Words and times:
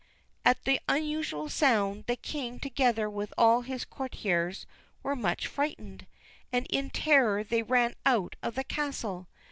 At 0.43 0.63
the 0.63 0.79
unusual 0.89 1.47
sound, 1.47 2.05
the 2.07 2.15
king, 2.15 2.59
together 2.59 3.07
with 3.07 3.31
all 3.37 3.61
his 3.61 3.85
courtiers, 3.85 4.65
were 5.03 5.15
much 5.15 5.45
frightened, 5.45 6.07
and 6.51 6.65
in 6.71 6.89
terror 6.89 7.43
they 7.43 7.61
ran 7.61 7.93
out 8.03 8.35
of 8.41 8.55
the 8.55 8.63
castle. 8.63 9.27